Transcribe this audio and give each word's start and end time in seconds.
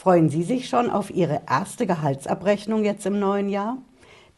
Freuen 0.00 0.28
Sie 0.28 0.44
sich 0.44 0.68
schon 0.68 0.90
auf 0.90 1.10
Ihre 1.10 1.40
erste 1.50 1.84
Gehaltsabrechnung 1.84 2.84
jetzt 2.84 3.04
im 3.04 3.18
neuen 3.18 3.48
Jahr? 3.48 3.78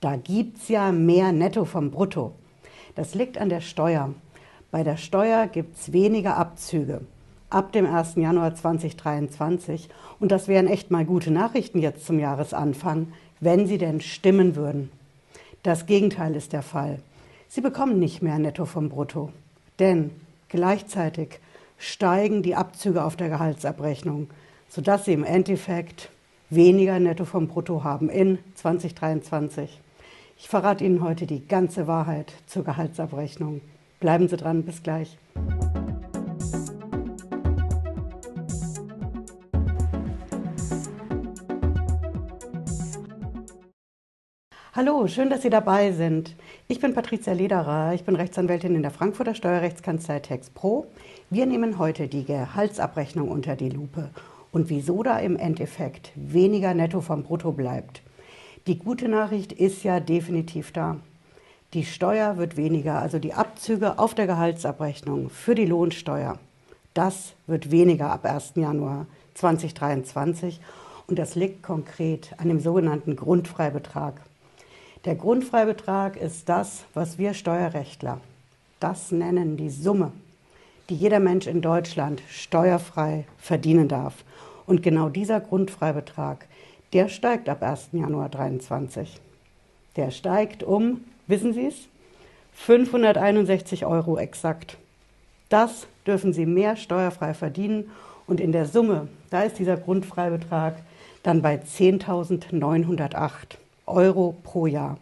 Da 0.01 0.17
gibt 0.17 0.57
es 0.57 0.69
ja 0.69 0.91
mehr 0.91 1.33
Netto 1.33 1.67
vom 1.67 1.91
Brutto. 1.91 2.33
Das 2.95 3.15
liegt 3.15 3.37
an 3.37 3.51
der 3.51 3.61
Steuer. 3.61 4.15
Bei 4.71 4.85
der 4.85 4.97
Steuer 4.97 5.49
gibt 5.49 5.77
es 5.77 5.93
weniger 5.93 6.39
Abzüge 6.39 7.03
ab 7.51 7.73
dem 7.73 7.85
1. 7.85 8.15
Januar 8.15 8.55
2023. 8.55 9.91
Und 10.19 10.33
das 10.33 10.49
wären 10.49 10.67
echt 10.67 10.91
mal 10.91 11.05
gute 11.05 11.31
Nachrichten 11.31 11.79
jetzt 11.79 12.07
zum 12.07 12.19
Jahresanfang, 12.19 13.09
wenn 13.41 13.67
sie 13.67 13.77
denn 13.77 14.01
stimmen 14.01 14.57
würden. 14.57 14.91
Das 15.63 15.85
Gegenteil 15.85 16.37
ist 16.37 16.55
der 16.55 16.63
Fall. 16.63 17.01
Sie 17.49 17.61
bekommen 17.61 17.99
nicht 17.99 18.23
mehr 18.23 18.39
Netto 18.39 18.65
vom 18.65 18.89
Brutto. 18.89 19.31
Denn 19.79 20.11
gleichzeitig 20.49 21.39
steigen 21.77 22.43
die 22.43 22.55
Abzüge 22.55 23.05
auf 23.05 23.15
der 23.15 23.29
Gehaltsabrechnung, 23.29 24.31
sodass 24.71 25.05
sie 25.05 25.13
im 25.13 25.25
Endeffekt 25.25 26.11
weniger 26.49 26.99
Netto 27.01 27.25
vom 27.25 27.49
Brutto 27.49 27.85
haben 27.85 28.09
in 28.09 28.39
2023. 28.55 29.81
Ich 30.39 30.49
verrate 30.49 30.85
Ihnen 30.85 31.03
heute 31.03 31.27
die 31.27 31.47
ganze 31.47 31.87
Wahrheit 31.87 32.33
zur 32.47 32.65
Gehaltsabrechnung. 32.65 33.61
Bleiben 33.99 34.29
Sie 34.29 34.37
dran, 34.37 34.63
bis 34.63 34.83
gleich. 34.83 35.19
Hallo, 44.73 45.09
schön, 45.09 45.31
dass 45.31 45.43
Sie 45.43 45.51
dabei 45.51 45.91
sind. 45.91 46.37
Ich 46.69 46.81
bin 46.81 46.95
Patricia 46.95 47.33
Lederer, 47.33 47.93
ich 47.93 48.05
bin 48.05 48.15
Rechtsanwältin 48.15 48.77
in 48.77 48.83
der 48.83 48.93
Frankfurter 48.93 49.35
Steuerrechtskanzlei 49.35 50.21
TexPro. 50.21 50.87
Wir 51.29 51.45
nehmen 51.47 51.77
heute 51.79 52.07
die 52.07 52.25
Gehaltsabrechnung 52.25 53.29
unter 53.29 53.57
die 53.57 53.69
Lupe 53.69 54.11
und 54.53 54.69
wieso 54.69 55.03
da 55.03 55.19
im 55.19 55.37
Endeffekt 55.37 56.13
weniger 56.15 56.75
netto 56.75 57.01
vom 57.01 57.23
Brutto 57.23 57.53
bleibt. 57.53 58.03
Die 58.67 58.79
gute 58.79 59.09
Nachricht 59.09 59.53
ist 59.53 59.83
ja 59.83 60.01
definitiv 60.01 60.73
da. 60.73 60.97
Die 61.73 61.85
Steuer 61.85 62.37
wird 62.37 62.57
weniger, 62.57 62.99
also 62.99 63.19
die 63.19 63.33
Abzüge 63.33 63.99
auf 63.99 64.15
der 64.15 64.27
Gehaltsabrechnung 64.27 65.31
für 65.31 65.55
die 65.55 65.67
Lohnsteuer. 65.67 66.39
Das 66.95 67.35
wird 67.47 67.71
weniger 67.71 68.11
ab 68.11 68.25
1. 68.25 68.53
Januar 68.57 69.07
2023 69.35 70.61
und 71.07 71.19
das 71.19 71.37
liegt 71.37 71.63
konkret 71.63 72.35
an 72.39 72.49
dem 72.49 72.61
sogenannten 72.61 73.17
Grundfreibetrag. 73.17 74.21
Der 75.05 75.15
Grundfreibetrag 75.15 76.17
ist 76.17 76.49
das, 76.49 76.85
was 76.93 77.19
wir 77.19 77.35
Steuerrechtler 77.35 78.21
das 78.81 79.13
nennen, 79.13 79.57
die 79.57 79.71
Summe, 79.71 80.11
die 80.91 80.97
jeder 80.97 81.21
Mensch 81.21 81.47
in 81.47 81.63
Deutschland 81.63 82.21
steuerfrei 82.29 83.25
verdienen 83.39 83.87
darf. 83.89 84.25
Und 84.67 84.83
genau 84.83 85.09
dieser 85.09 85.41
Grundfreibetrag, 85.41 86.47
der 86.93 87.09
steigt 87.09 87.49
ab 87.49 87.63
1. 87.63 87.91
Januar 87.93 88.31
2023. 88.31 89.21
Der 89.97 90.11
steigt 90.11 90.65
um, 90.65 91.03
wissen 91.29 91.55
Sie 91.55 91.67
es, 91.67 91.89
561 92.55 93.87
Euro 93.87 94.19
exakt. 94.19 94.77
Das 95.49 95.87
dürfen 96.07 96.33
Sie 96.33 96.47
mehr 96.47 96.77
steuerfrei 96.77 97.35
verdienen 97.35 97.91
und 98.27 98.41
in 98.41 98.53
der 98.53 98.67
Summe, 98.67 99.09
da 99.31 99.43
ist 99.43 99.59
dieser 99.59 99.77
Grundfreibetrag 99.77 100.75
dann 101.23 101.41
bei 101.43 101.57
10.908. 101.57 103.31
Euro 103.87 104.37
pro 104.43 104.67
Jahr. 104.67 104.99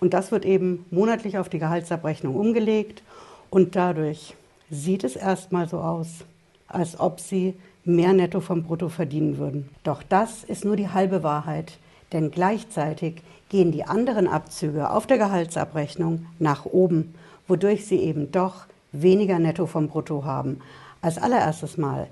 Und 0.00 0.14
das 0.14 0.32
wird 0.32 0.44
eben 0.44 0.84
monatlich 0.90 1.38
auf 1.38 1.48
die 1.48 1.58
Gehaltsabrechnung 1.58 2.34
umgelegt 2.34 3.02
und 3.50 3.76
dadurch 3.76 4.34
sieht 4.72 5.04
es 5.04 5.16
erstmal 5.16 5.68
so 5.68 5.78
aus, 5.80 6.24
als 6.66 6.98
ob 6.98 7.20
sie 7.20 7.54
mehr 7.84 8.14
Netto 8.14 8.40
vom 8.40 8.62
Brutto 8.62 8.88
verdienen 8.88 9.36
würden. 9.36 9.68
Doch 9.84 10.02
das 10.02 10.44
ist 10.44 10.64
nur 10.64 10.76
die 10.76 10.88
halbe 10.88 11.22
Wahrheit, 11.22 11.78
denn 12.12 12.30
gleichzeitig 12.30 13.22
gehen 13.50 13.70
die 13.70 13.84
anderen 13.84 14.26
Abzüge 14.26 14.90
auf 14.90 15.06
der 15.06 15.18
Gehaltsabrechnung 15.18 16.24
nach 16.38 16.64
oben, 16.64 17.14
wodurch 17.46 17.86
sie 17.86 17.98
eben 17.98 18.32
doch 18.32 18.64
weniger 18.92 19.38
Netto 19.38 19.66
vom 19.66 19.88
Brutto 19.88 20.24
haben. 20.24 20.60
Als 21.02 21.18
allererstes 21.18 21.76
Mal 21.76 22.08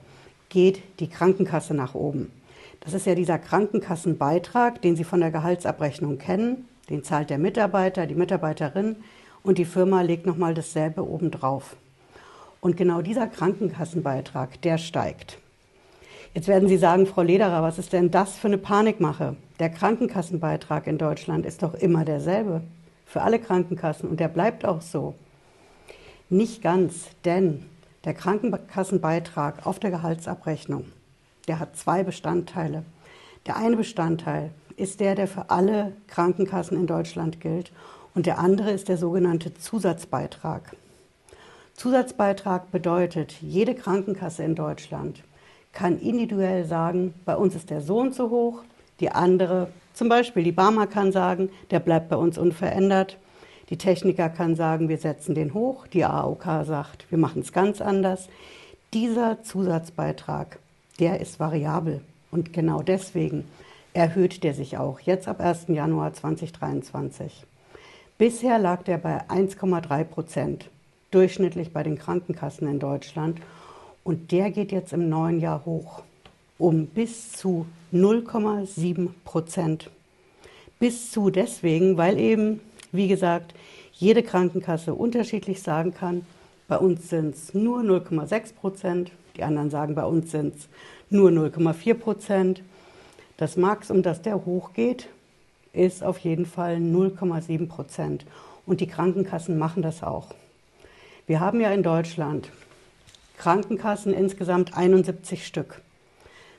geht 0.51 0.83
die 1.01 1.09
Krankenkasse 1.09 1.73
nach 1.73 1.95
oben. 1.95 2.31
Das 2.81 2.93
ist 2.93 3.07
ja 3.07 3.15
dieser 3.15 3.39
Krankenkassenbeitrag, 3.39 4.83
den 4.83 4.97
Sie 4.97 5.05
von 5.05 5.21
der 5.21 5.31
Gehaltsabrechnung 5.31 6.19
kennen. 6.19 6.69
Den 6.91 7.05
zahlt 7.05 7.31
der 7.31 7.39
Mitarbeiter, 7.39 8.07
die 8.07 8.15
Mitarbeiterin 8.15 8.97
und 9.43 9.57
die 9.57 9.65
Firma 9.65 10.03
legt 10.03 10.27
nochmal 10.27 10.53
dasselbe 10.53 11.09
obendrauf. 11.09 11.77
Und 12.61 12.77
genau 12.77 13.03
dieser 13.03 13.27
Krankenkassenbeitrag, 13.27 14.61
der 14.63 14.79
steigt. 14.79 15.39
Jetzt 16.35 16.49
werden 16.49 16.69
Sie 16.69 16.77
sagen, 16.77 17.07
Frau 17.07 17.23
Lederer, 17.23 17.63
was 17.63 17.79
ist 17.79 17.93
denn 17.93 18.11
das 18.11 18.37
für 18.37 18.49
eine 18.49 18.59
Panikmache? 18.59 19.37
Der 19.59 19.71
Krankenkassenbeitrag 19.71 20.87
in 20.87 20.99
Deutschland 20.99 21.47
ist 21.47 21.63
doch 21.63 21.75
immer 21.75 22.05
derselbe 22.05 22.63
für 23.07 23.23
alle 23.23 23.39
Krankenkassen 23.41 24.09
und 24.09 24.21
der 24.21 24.29
bleibt 24.29 24.65
auch 24.65 24.83
so. 24.83 25.15
Nicht 26.29 26.63
ganz, 26.63 27.09
denn 27.25 27.65
der 28.05 28.15
Krankenkassenbeitrag 28.15 29.67
auf 29.67 29.81
der 29.81 29.91
Gehaltsabrechnung 29.91 30.85
der 31.51 31.59
hat 31.59 31.77
zwei 31.77 32.05
Bestandteile. 32.05 32.85
Der 33.47 33.57
eine 33.57 33.77
Bestandteil 33.77 34.53
ist 34.77 35.01
der, 35.01 35.17
der 35.17 35.27
für 35.27 35.51
alle 35.51 35.93
Krankenkassen 36.07 36.79
in 36.79 36.87
Deutschland 36.87 37.41
gilt 37.41 37.73
und 38.15 38.27
der 38.27 38.39
andere 38.39 38.71
ist 38.71 38.89
der 38.89 38.97
sogenannte 38.97 39.53
Zusatzbeitrag. 39.55 40.77
Zusatzbeitrag 41.81 42.71
bedeutet, 42.71 43.37
jede 43.41 43.75
Krankenkasse 43.75 44.43
in 44.43 44.55
Deutschland 44.55 45.23
kann 45.73 45.99
individuell 45.99 46.67
sagen, 46.67 47.15
bei 47.25 47.35
uns 47.35 47.55
ist 47.55 47.71
der 47.71 47.81
Sohn 47.81 48.13
zu 48.13 48.29
hoch, 48.29 48.59
die 49.01 49.11
andere, 49.11 49.69
zum 49.95 50.11
Beispiel 50.11 50.45
die 50.45 50.53
Barmer 50.53 50.87
kann 50.87 51.11
sagen, 51.11 51.49
der 51.71 51.81
bleibt 51.81 52.11
bei 52.11 52.17
uns 52.17 52.37
unverändert. 52.37 53.17
Die 53.71 53.79
Techniker 53.79 54.29
kann 54.29 54.57
sagen, 54.57 54.91
wir 54.91 54.99
setzen 54.99 55.35
den 55.35 55.55
hoch. 55.55 55.87
Die 55.87 56.05
AOK 56.05 56.45
sagt, 56.67 57.11
wir 57.11 57.17
machen 57.17 57.41
es 57.41 57.51
ganz 57.51 57.81
anders. 57.81 58.29
Dieser 58.93 59.43
Zusatzbeitrag 59.43 60.59
der 60.99 61.19
ist 61.21 61.41
variabel. 61.41 62.03
Und 62.31 62.53
genau 62.53 62.83
deswegen 62.83 63.47
erhöht 63.95 64.45
der 64.45 64.53
sich 64.53 64.77
auch 64.77 65.01
jetzt 65.01 65.29
ab 65.29 65.41
1. 65.41 65.69
Januar 65.69 66.13
2023. 66.13 67.47
Bisher 68.19 68.59
lag 68.59 68.83
der 68.83 68.99
bei 68.99 69.23
1,3 69.31 70.05
Prozent, 70.05 70.69
durchschnittlich 71.11 71.73
bei 71.73 71.83
den 71.83 71.99
Krankenkassen 71.99 72.69
in 72.69 72.79
Deutschland. 72.79 73.41
Und 74.05 74.33
der 74.33 74.51
geht 74.51 74.73
jetzt 74.73 74.93
im 74.93 75.09
neuen 75.09 75.41
Jahr 75.41 75.65
hoch 75.65 76.03
um 76.61 76.87
bis 76.87 77.33
zu 77.33 77.67
0,7 77.93 79.09
Prozent. 79.25 79.91
Bis 80.79 81.11
zu 81.11 81.31
deswegen, 81.31 81.97
weil 81.97 82.19
eben, 82.19 82.61
wie 82.93 83.09
gesagt, 83.09 83.55
jede 83.95 84.23
Krankenkasse 84.23 84.95
unterschiedlich 84.95 85.63
sagen 85.63 85.95
kann, 85.95 86.25
bei 86.69 86.77
uns 86.77 87.09
sind 87.09 87.35
es 87.35 87.55
nur 87.55 87.81
0,6 87.81 88.55
Prozent, 88.55 89.11
die 89.37 89.43
anderen 89.43 89.71
sagen, 89.71 89.95
bei 89.95 90.05
uns 90.05 90.31
sind 90.31 90.55
es 90.55 90.69
nur 91.09 91.31
0,4 91.31 91.95
Prozent. 91.95 92.63
Das 93.37 93.57
Max, 93.57 93.91
um 93.91 94.03
das 94.03 94.23
der 94.23 94.45
hochgeht, 94.45 95.09
ist 95.73 96.05
auf 96.05 96.19
jeden 96.19 96.47
Fall 96.47 96.77
0,7 96.77 97.69
Prozent. 97.69 98.27
Und 98.67 98.81
die 98.81 98.87
Krankenkassen 98.87 99.59
machen 99.59 99.83
das 99.83 100.03
auch. 100.03 100.29
Wir 101.31 101.39
haben 101.39 101.61
ja 101.61 101.71
in 101.71 101.85
Deutschland 101.85 102.51
Krankenkassen 103.39 104.13
insgesamt 104.13 104.77
71 104.77 105.47
Stück. 105.47 105.81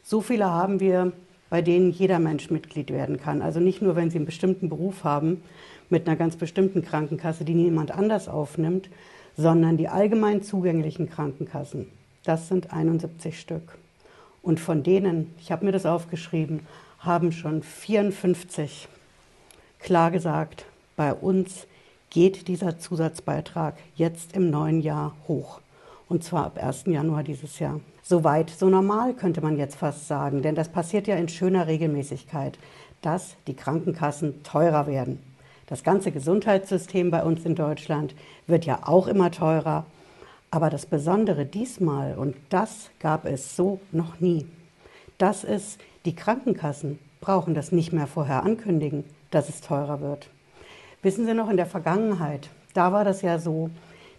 So 0.02 0.22
viele 0.22 0.50
haben 0.50 0.80
wir, 0.80 1.12
bei 1.50 1.62
denen 1.62 1.92
jeder 1.92 2.20
Mensch 2.20 2.50
Mitglied 2.50 2.90
werden 2.90 3.20
kann. 3.20 3.42
Also 3.42 3.60
nicht 3.60 3.82
nur, 3.82 3.98
wenn 3.98 4.10
sie 4.10 4.16
einen 4.16 4.26
bestimmten 4.26 4.70
Beruf 4.70 5.04
haben, 5.04 5.44
mit 5.90 6.08
einer 6.08 6.16
ganz 6.16 6.38
bestimmten 6.38 6.86
Krankenkasse, 6.86 7.44
die 7.44 7.54
niemand 7.54 7.92
anders 7.92 8.30
aufnimmt, 8.30 8.90
sondern 9.36 9.76
die 9.76 9.90
allgemein 9.90 10.42
zugänglichen 10.42 11.10
Krankenkassen. 11.10 11.90
Das 12.24 12.48
sind 12.48 12.72
71 12.72 13.42
Stück. 13.42 13.78
Und 14.42 14.62
von 14.62 14.84
denen, 14.84 15.36
ich 15.42 15.52
habe 15.52 15.66
mir 15.66 15.74
das 15.74 15.86
aufgeschrieben, 15.86 16.62
haben 17.00 17.34
schon 17.34 17.62
54 17.62 18.88
klar 19.80 20.12
gesagt, 20.12 20.64
bei 20.96 21.14
uns 21.14 21.68
geht 22.12 22.48
dieser 22.48 22.78
Zusatzbeitrag 22.78 23.76
jetzt 23.96 24.36
im 24.36 24.52
neuen 24.52 24.82
Jahr 24.82 25.16
hoch. 25.28 25.60
Und 26.08 26.24
zwar 26.24 26.46
ab 26.46 26.60
1. 26.62 26.84
Januar 26.88 27.24
dieses 27.24 27.58
Jahr. 27.58 27.80
Soweit, 28.04 28.50
so 28.50 28.70
normal 28.70 29.14
könnte 29.14 29.42
man 29.42 29.58
jetzt 29.58 29.78
fast 29.78 30.08
sagen, 30.08 30.42
denn 30.42 30.54
das 30.54 30.70
passiert 30.70 31.08
ja 31.08 31.16
in 31.16 31.30
schöner 31.30 31.68
Regelmäßigkeit, 31.68 32.60
dass 33.02 33.36
die 33.48 33.56
Krankenkassen 33.56 34.44
teurer 34.44 34.88
werden. 34.88 35.24
Das 35.68 35.84
ganze 35.84 36.12
Gesundheitssystem 36.12 37.12
bei 37.12 37.24
uns 37.24 37.46
in 37.46 37.56
Deutschland 37.56 38.14
wird 38.46 38.66
ja 38.66 38.80
auch 38.84 39.08
immer 39.08 39.32
teurer. 39.32 39.86
Aber 40.52 40.70
das 40.70 40.86
Besondere 40.86 41.46
diesmal, 41.46 42.18
und 42.18 42.36
das 42.50 42.90
gab 43.00 43.26
es 43.26 43.56
so 43.56 43.80
noch 43.94 44.20
nie, 44.20 44.46
das 45.18 45.46
ist, 45.46 45.80
die 46.04 46.16
Krankenkassen 46.16 47.00
brauchen 47.22 47.54
das 47.54 47.72
nicht 47.72 47.94
mehr 47.94 48.08
vorher 48.08 48.44
ankündigen, 48.44 49.06
dass 49.30 49.48
es 49.48 49.62
teurer 49.62 50.02
wird. 50.02 50.28
Wissen 51.04 51.26
Sie 51.26 51.34
noch, 51.34 51.50
in 51.50 51.58
der 51.58 51.66
Vergangenheit, 51.66 52.50
da 52.74 52.92
war 52.92 53.04
das 53.04 53.22
ja 53.22 53.40
so, 53.40 53.70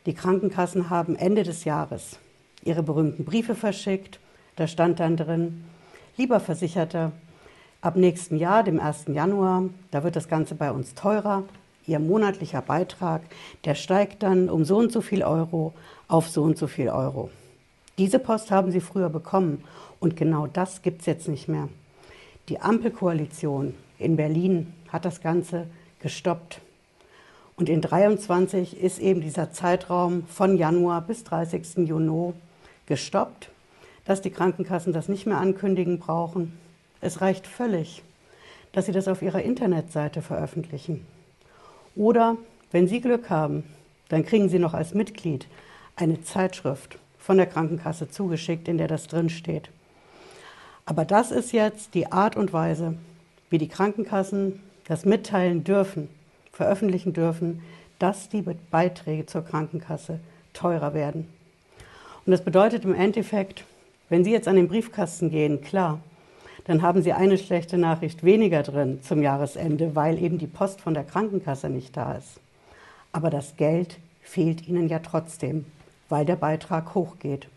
die 0.07 0.15
Krankenkassen 0.15 0.91
haben 0.91 1.15
Ende 1.17 1.45
des 1.45 1.65
Jahres 1.65 2.19
ihre 2.65 2.83
berühmten 2.83 3.25
Briefe 3.25 3.55
verschickt. 3.55 4.19
Da 4.57 4.67
stand 4.67 5.01
dann 5.01 5.17
drin, 5.17 5.65
Lieber 6.17 6.41
Versicherter, 6.41 7.13
ab 7.81 7.97
nächsten 7.97 8.37
Jahr, 8.37 8.63
dem 8.63 8.79
1. 8.79 9.07
Januar, 9.09 9.65
da 9.91 10.05
wird 10.05 10.15
das 10.15 10.29
Ganze 10.29 10.55
bei 10.55 10.71
uns 10.71 10.95
teurer. 10.95 11.45
Ihr 11.87 11.99
monatlicher 11.99 12.63
Beitrag, 12.63 13.23
der 13.65 13.75
steigt 13.75 14.23
dann 14.23 14.51
um 14.51 14.65
so 14.65 14.77
und 14.77 14.93
so 14.93 15.01
viel 15.01 15.23
Euro 15.23 15.73
auf 16.07 16.29
so 16.29 16.43
und 16.43 16.59
so 16.59 16.67
viel 16.67 16.91
Euro. 16.91 17.31
Diese 17.99 18.19
Post 18.19 18.51
haben 18.51 18.71
Sie 18.71 18.81
früher 18.81 19.09
bekommen 19.09 19.65
und 20.01 20.17
genau 20.17 20.47
das 20.47 20.83
gibt 20.83 21.01
es 21.01 21.07
jetzt 21.07 21.29
nicht 21.29 21.49
mehr. 21.49 21.69
Die 22.49 22.61
Ampelkoalition 22.61 23.75
in 23.99 24.17
Berlin 24.17 24.75
hat 24.89 25.05
das 25.05 25.21
Ganze 25.21 25.67
gestoppt. 26.01 26.61
Und 27.63 27.69
in 27.69 27.81
23 27.81 28.83
ist 28.83 28.99
eben 28.99 29.21
dieser 29.21 29.53
Zeitraum 29.53 30.27
von 30.27 30.57
Januar 30.57 31.01
bis 31.01 31.23
30. 31.23 31.87
Juni 31.87 32.33
gestoppt, 32.87 33.51
dass 34.05 34.21
die 34.21 34.33
Krankenkassen 34.33 34.93
das 34.93 35.09
nicht 35.09 35.27
mehr 35.27 35.39
ankündigen 35.39 36.01
brauchen. 36.01 36.59
Es 37.01 37.21
reicht 37.21 37.47
völlig, 37.47 38.03
dass 38.73 38.87
sie 38.87 38.91
das 38.91 39.07
auf 39.07 39.23
ihrer 39.23 39.43
Internetseite 39.43 40.23
veröffentlichen. 40.23 41.07
Oder, 41.95 42.37
wenn 42.73 42.89
Sie 42.89 43.01
Glück 43.01 43.31
haben, 43.31 43.63
dann 44.09 44.27
kriegen 44.27 44.49
Sie 44.49 44.59
noch 44.59 44.75
als 44.75 44.93
Mitglied 44.93 45.47
eine 45.95 46.21
Zeitschrift 46.21 46.99
von 47.17 47.37
der 47.37 47.47
Krankenkasse 47.47 48.09
zugeschickt, 48.09 48.67
in 48.67 48.77
der 48.77 48.89
das 48.89 49.07
drinsteht. 49.07 49.71
Aber 50.85 51.05
das 51.05 51.31
ist 51.31 51.53
jetzt 51.53 51.95
die 51.95 52.11
Art 52.11 52.35
und 52.35 52.53
Weise, 52.53 52.97
wie 53.51 53.59
die 53.59 53.69
Krankenkassen 53.69 54.59
das 54.89 55.05
mitteilen 55.05 55.63
dürfen, 55.63 56.09
veröffentlichen 56.53 57.13
dürfen, 57.13 57.63
dass 57.99 58.29
die 58.29 58.45
Beiträge 58.71 59.27
zur 59.27 59.45
Krankenkasse 59.45 60.21
teurer 60.53 60.95
werden. 60.95 61.29
Und 62.27 62.33
das 62.33 62.45
bedeutet 62.45 62.85
im 62.85 62.95
Endeffekt, 62.95 63.65
wenn 64.09 64.25
Sie 64.25 64.33
jetzt 64.33 64.49
an 64.49 64.57
den 64.57 64.69
Briefkasten 64.69 65.31
gehen, 65.31 65.63
klar, 65.63 66.01
dann 66.65 66.83
haben 66.83 67.03
Sie 67.03 67.13
eine 67.13 67.39
schlechte 67.39 67.79
Nachricht 67.79 68.23
weniger 68.23 68.63
drin 68.63 69.01
zum 69.03 69.23
Jahresende, 69.23 69.97
weil 69.97 70.23
eben 70.23 70.39
die 70.39 70.47
Post 70.47 70.81
von 70.81 70.95
der 70.95 71.05
Krankenkasse 71.05 71.69
nicht 71.69 71.97
da 71.97 72.13
ist. 72.15 72.39
Aber 73.13 73.31
das 73.31 73.57
Geld 73.57 73.99
fehlt 74.23 74.69
Ihnen 74.69 74.89
ja 74.89 75.01
trotzdem, 75.01 75.65
weil 76.09 76.25
der 76.25 76.37
Beitrag 76.37 76.95
hochgeht. 76.95 77.49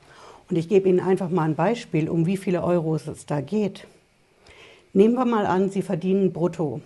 Und 0.50 0.58
ich 0.58 0.70
gebe 0.70 0.90
Ihnen 0.90 1.00
einfach 1.00 1.30
mal 1.30 1.44
ein 1.44 1.56
Beispiel, 1.56 2.10
um 2.10 2.26
wie 2.26 2.38
viele 2.38 2.64
Euros 2.64 3.08
es 3.08 3.26
da 3.26 3.42
geht. 3.42 3.88
Nehmen 4.94 5.16
wir 5.16 5.26
mal 5.26 5.46
an, 5.46 5.70
Sie 5.70 5.82
verdienen 5.82 6.32
brutto 6.32 6.82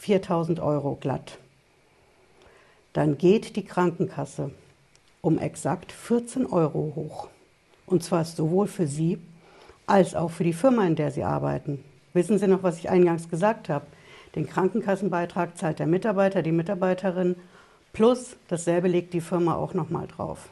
4000 0.00 0.60
Euro 0.60 0.96
glatt. 0.98 1.38
Dann 2.94 3.18
geht 3.18 3.56
die 3.56 3.64
Krankenkasse 3.64 4.50
um 5.20 5.38
exakt 5.38 5.92
14 5.92 6.46
Euro 6.46 6.92
hoch. 6.96 7.28
Und 7.84 8.02
zwar 8.02 8.24
sowohl 8.24 8.66
für 8.66 8.86
Sie 8.86 9.18
als 9.86 10.14
auch 10.14 10.30
für 10.30 10.44
die 10.44 10.54
Firma, 10.54 10.86
in 10.86 10.96
der 10.96 11.10
Sie 11.10 11.22
arbeiten. 11.22 11.84
Wissen 12.14 12.38
Sie 12.38 12.46
noch, 12.46 12.62
was 12.62 12.78
ich 12.78 12.88
eingangs 12.88 13.28
gesagt 13.28 13.68
habe? 13.68 13.84
Den 14.34 14.46
Krankenkassenbeitrag 14.46 15.58
zahlt 15.58 15.80
der 15.80 15.86
Mitarbeiter, 15.86 16.40
die 16.40 16.52
Mitarbeiterin, 16.52 17.36
plus 17.92 18.36
dasselbe 18.48 18.88
legt 18.88 19.12
die 19.12 19.20
Firma 19.20 19.54
auch 19.54 19.74
nochmal 19.74 20.06
drauf. 20.06 20.48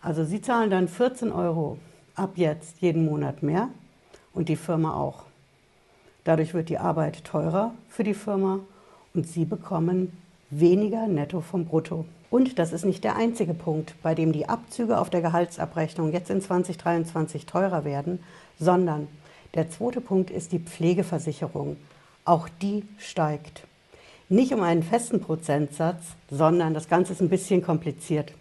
Also 0.00 0.24
Sie 0.24 0.40
zahlen 0.40 0.70
dann 0.70 0.86
14 0.86 1.32
Euro 1.32 1.78
ab 2.14 2.34
jetzt 2.36 2.80
jeden 2.80 3.06
Monat 3.06 3.42
mehr 3.42 3.70
und 4.32 4.48
die 4.48 4.56
Firma 4.56 4.94
auch. 4.94 5.25
Dadurch 6.26 6.54
wird 6.54 6.70
die 6.70 6.78
Arbeit 6.78 7.22
teurer 7.22 7.72
für 7.88 8.02
die 8.02 8.12
Firma 8.12 8.58
und 9.14 9.28
Sie 9.28 9.44
bekommen 9.44 10.10
weniger 10.50 11.06
netto 11.06 11.40
vom 11.40 11.66
Brutto. 11.66 12.04
Und 12.30 12.58
das 12.58 12.72
ist 12.72 12.84
nicht 12.84 13.04
der 13.04 13.14
einzige 13.14 13.54
Punkt, 13.54 13.94
bei 14.02 14.16
dem 14.16 14.32
die 14.32 14.48
Abzüge 14.48 14.98
auf 14.98 15.08
der 15.08 15.20
Gehaltsabrechnung 15.20 16.12
jetzt 16.12 16.28
in 16.28 16.40
2023 16.40 17.46
teurer 17.46 17.84
werden, 17.84 18.18
sondern 18.58 19.06
der 19.54 19.70
zweite 19.70 20.00
Punkt 20.00 20.32
ist 20.32 20.50
die 20.50 20.58
Pflegeversicherung. 20.58 21.76
Auch 22.24 22.48
die 22.60 22.82
steigt. 22.98 23.62
Nicht 24.28 24.52
um 24.52 24.62
einen 24.62 24.82
festen 24.82 25.20
Prozentsatz, 25.20 26.02
sondern 26.28 26.74
das 26.74 26.88
Ganze 26.88 27.12
ist 27.12 27.22
ein 27.22 27.28
bisschen 27.28 27.62
kompliziert. 27.62 28.32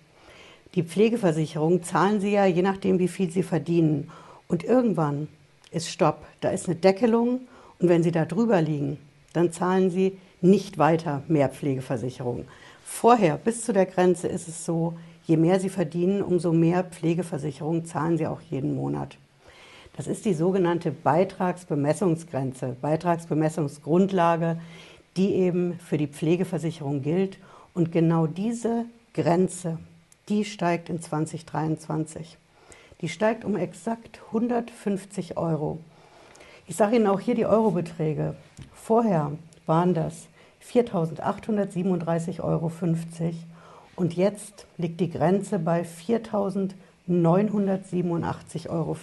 Die 0.73 0.81
Pflegeversicherung 0.81 1.83
zahlen 1.83 2.19
Sie 2.19 2.31
ja 2.31 2.47
je 2.47 2.63
nachdem, 2.63 2.97
wie 2.97 3.07
viel 3.07 3.29
Sie 3.29 3.43
verdienen. 3.43 4.09
Und 4.47 4.63
irgendwann 4.63 5.27
ist 5.69 5.91
Stopp. 5.91 6.25
Da 6.41 6.49
ist 6.49 6.65
eine 6.65 6.77
Deckelung 6.77 7.41
und 7.79 7.89
wenn 7.89 8.03
Sie 8.03 8.11
da 8.11 8.25
drüber 8.25 8.61
liegen, 8.61 8.97
dann 9.33 9.51
zahlen 9.51 9.89
Sie 9.89 10.17
nicht 10.41 10.77
weiter 10.77 11.23
mehr 11.27 11.49
Pflegeversicherung. 11.49 12.45
Vorher 12.83 13.37
bis 13.37 13.63
zu 13.63 13.73
der 13.73 13.85
Grenze 13.85 14.27
ist 14.27 14.47
es 14.47 14.65
so, 14.65 14.93
je 15.25 15.37
mehr 15.37 15.59
Sie 15.59 15.69
verdienen, 15.69 16.21
umso 16.21 16.53
mehr 16.53 16.83
Pflegeversicherung 16.83 17.85
zahlen 17.85 18.17
Sie 18.17 18.27
auch 18.27 18.41
jeden 18.41 18.75
Monat. 18.75 19.17
Das 19.97 20.07
ist 20.07 20.25
die 20.25 20.33
sogenannte 20.33 20.91
Beitragsbemessungsgrenze, 20.91 22.75
Beitragsbemessungsgrundlage, 22.81 24.59
die 25.15 25.33
eben 25.33 25.79
für 25.79 25.97
die 25.97 26.07
Pflegeversicherung 26.07 27.01
gilt. 27.01 27.37
Und 27.73 27.91
genau 27.91 28.27
diese 28.27 28.85
Grenze, 29.13 29.79
die 30.27 30.43
steigt 30.43 30.89
in 30.89 31.01
2023. 31.01 32.37
Die 33.01 33.09
steigt 33.09 33.45
um 33.45 33.55
exakt 33.55 34.21
150 34.27 35.37
Euro. 35.37 35.79
Ich 36.67 36.77
sage 36.77 36.95
Ihnen 36.95 37.05
auch 37.05 37.19
hier 37.19 37.35
die 37.35 37.45
Eurobeträge. 37.45 38.33
Vorher 38.73 39.33
waren 39.67 39.93
das 39.93 40.27
4.837,50 40.67 42.41
Euro 42.41 42.71
und 43.95 44.15
jetzt 44.15 44.65
liegt 44.77 44.99
die 44.99 45.11
Grenze 45.11 45.59
bei 45.59 45.83
4.987,50 45.83 48.69
Euro. 48.69 48.97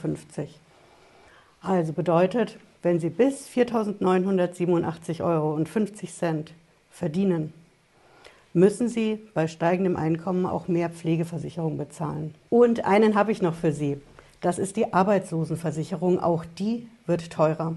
Also 1.61 1.93
bedeutet, 1.93 2.59
wenn 2.82 2.99
Sie 2.99 3.11
bis 3.11 3.49
4.987,50 3.49 5.25
Euro 5.25 5.65
verdienen, 6.91 7.53
müssen 8.55 8.88
Sie 8.88 9.20
bei 9.35 9.47
steigendem 9.47 9.94
Einkommen 9.94 10.47
auch 10.47 10.67
mehr 10.67 10.91
Pflegeversicherung 10.91 11.79
bezahlen. 11.79 12.35
Und 12.50 12.85
einen 12.85 13.15
habe 13.15 13.31
ich 13.31 13.41
noch 13.41 13.55
für 13.55 13.70
Sie. 13.70 14.00
Das 14.43 14.59
ist 14.59 14.77
die 14.77 14.93
Arbeitslosenversicherung. 14.93 16.21
Auch 16.21 16.44
die 16.59 16.89
wird 17.06 17.31
teurer. 17.31 17.75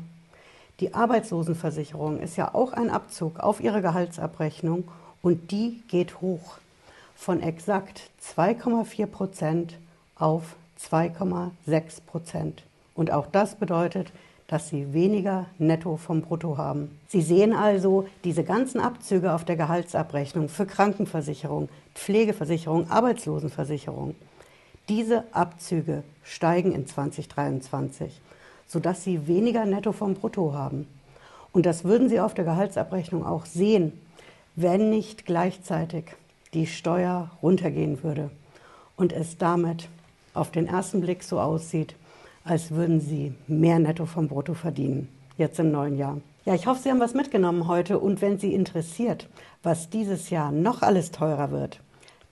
Die 0.81 0.93
Arbeitslosenversicherung 0.93 2.19
ist 2.19 2.35
ja 2.35 2.53
auch 2.53 2.73
ein 2.73 2.89
Abzug 2.89 3.39
auf 3.39 3.61
Ihre 3.61 3.81
Gehaltsabrechnung 3.81 4.83
und 5.21 5.51
die 5.51 5.81
geht 5.87 6.19
hoch 6.21 6.57
von 7.15 7.41
exakt 7.41 8.09
2,4 8.21 9.05
Prozent 9.05 9.77
auf 10.15 10.55
2,6 10.81 12.01
Prozent. 12.05 12.63
Und 12.95 13.11
auch 13.11 13.27
das 13.27 13.55
bedeutet, 13.55 14.11
dass 14.47 14.69
sie 14.69 14.93
weniger 14.93 15.45
netto 15.57 15.97
vom 15.97 16.21
Brutto 16.21 16.57
haben. 16.57 16.99
Sie 17.07 17.21
sehen 17.21 17.53
also 17.53 18.07
diese 18.23 18.43
ganzen 18.43 18.79
Abzüge 18.79 19.33
auf 19.33 19.45
der 19.45 19.55
Gehaltsabrechnung 19.55 20.49
für 20.49 20.65
Krankenversicherung, 20.65 21.69
Pflegeversicherung, 21.93 22.89
Arbeitslosenversicherung. 22.89 24.15
Diese 24.89 25.23
Abzüge 25.33 26.03
steigen 26.23 26.71
in 26.71 26.87
2023 26.87 28.21
sodass 28.67 29.03
sie 29.03 29.27
weniger 29.27 29.65
netto 29.65 29.91
vom 29.91 30.15
Brutto 30.15 30.53
haben. 30.53 30.87
Und 31.51 31.65
das 31.65 31.83
würden 31.83 32.09
Sie 32.09 32.19
auf 32.19 32.33
der 32.33 32.45
Gehaltsabrechnung 32.45 33.25
auch 33.25 33.45
sehen, 33.45 33.93
wenn 34.55 34.89
nicht 34.89 35.25
gleichzeitig 35.25 36.05
die 36.53 36.67
Steuer 36.67 37.31
runtergehen 37.41 38.03
würde 38.03 38.29
und 38.95 39.13
es 39.13 39.37
damit 39.37 39.87
auf 40.33 40.51
den 40.51 40.67
ersten 40.67 41.01
Blick 41.01 41.23
so 41.23 41.39
aussieht, 41.39 41.95
als 42.43 42.71
würden 42.71 42.99
Sie 42.99 43.33
mehr 43.47 43.79
netto 43.79 44.05
vom 44.05 44.27
Brutto 44.27 44.53
verdienen, 44.53 45.09
jetzt 45.37 45.59
im 45.59 45.71
neuen 45.71 45.97
Jahr. 45.97 46.19
Ja, 46.45 46.53
ich 46.53 46.67
hoffe, 46.67 46.81
Sie 46.81 46.89
haben 46.89 46.99
was 46.99 47.13
mitgenommen 47.13 47.67
heute 47.67 47.99
und 47.99 48.21
wenn 48.21 48.37
Sie 48.37 48.53
interessiert, 48.53 49.27
was 49.63 49.89
dieses 49.89 50.29
Jahr 50.29 50.51
noch 50.51 50.81
alles 50.81 51.11
teurer 51.11 51.51
wird, 51.51 51.79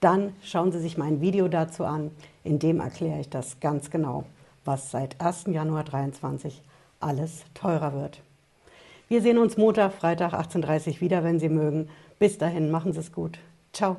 dann 0.02 0.34
schauen 0.44 0.72
Sie 0.72 0.80
sich 0.80 0.98
mein 0.98 1.22
Video 1.22 1.48
dazu 1.48 1.86
an, 1.86 2.12
in 2.44 2.60
dem 2.60 2.80
erkläre 2.80 3.20
ich 3.20 3.30
das 3.30 3.60
ganz 3.60 3.90
genau 3.90 4.26
was 4.66 4.92
seit 4.92 5.20
1. 5.22 5.46
Januar 5.48 5.86
2023 5.86 6.62
alles 7.00 7.44
teurer 7.54 7.94
wird. 7.94 8.22
Wir 9.08 9.22
sehen 9.22 9.38
uns 9.38 9.58
Montag, 9.58 9.94
Freitag 9.94 10.34
18.30 10.34 10.88
Uhr 10.96 11.02
wieder, 11.02 11.24
wenn 11.24 11.40
Sie 11.40 11.50
mögen. 11.50 11.90
Bis 12.20 12.38
dahin, 12.38 12.72
machen 12.72 12.94
Sie 12.94 13.00
es 13.00 13.12
gut. 13.12 13.40
Ciao. 13.74 13.98